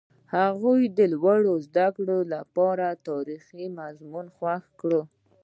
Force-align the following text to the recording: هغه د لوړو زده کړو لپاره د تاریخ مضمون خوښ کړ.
هغه 0.35 0.71
د 0.97 0.99
لوړو 1.13 1.53
زده 1.67 1.87
کړو 1.95 2.17
لپاره 2.33 2.85
د 2.93 2.99
تاریخ 3.07 3.43
مضمون 3.79 4.25
خوښ 4.35 4.63
کړ. 4.79 4.91